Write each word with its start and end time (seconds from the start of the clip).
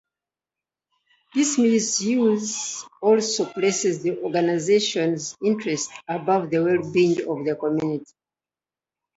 This 1.35 1.59
misuse 1.59 2.87
also 3.03 3.45
places 3.53 4.01
the 4.01 4.17
organization's 4.23 5.37
interest 5.43 5.91
above 6.07 6.49
the 6.49 6.63
well-being 6.63 7.17
of 7.29 7.45
the 7.45 7.55
community. 7.55 8.11